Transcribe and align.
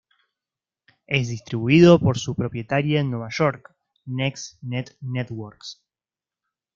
Es 1.05 1.27
distribuido 1.29 1.99
por 1.99 2.17
su 2.17 2.33
propietaria 2.33 3.01
en 3.01 3.11
Nueva 3.11 3.27
York, 3.29 3.75
Next 4.07 4.57
Net 4.63 4.93
Networks. 4.99 5.83